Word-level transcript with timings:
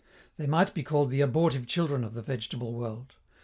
They 0.37 0.47
might 0.47 0.73
be 0.73 0.81
called 0.81 1.11
the 1.11 1.21
abortive 1.21 1.67
children 1.67 2.03
of 2.03 2.15
the 2.15 2.23
vegetable 2.23 2.73
world. 2.73 3.13